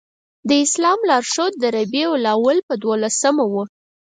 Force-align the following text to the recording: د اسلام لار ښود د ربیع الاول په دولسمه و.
د 0.49 0.51
اسلام 0.65 0.99
لار 1.09 1.23
ښود 1.33 1.53
د 1.59 1.63
ربیع 1.75 2.07
الاول 2.17 2.57
په 2.67 2.73
دولسمه 2.83 3.45
و. 3.51 3.55